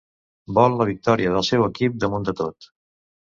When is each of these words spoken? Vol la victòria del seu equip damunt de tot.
Vol 0.57 0.77
la 0.77 0.87
victòria 0.89 1.33
del 1.35 1.45
seu 1.49 1.65
equip 1.67 1.99
damunt 2.05 2.27
de 2.31 2.35
tot. 2.43 2.71